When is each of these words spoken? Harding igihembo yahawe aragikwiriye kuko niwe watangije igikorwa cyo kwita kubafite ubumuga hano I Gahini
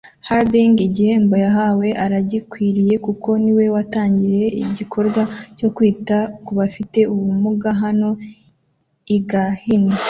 Harding 0.27 0.75
igihembo 0.87 1.35
yahawe 1.45 1.87
aragikwiriye 2.03 2.95
kuko 3.05 3.29
niwe 3.43 3.65
watangije 3.75 4.45
igikorwa 4.63 5.21
cyo 5.57 5.69
kwita 5.75 6.17
kubafite 6.45 6.99
ubumuga 7.13 7.69
hano 7.83 8.09
I 9.15 9.17
Gahini 9.29 9.95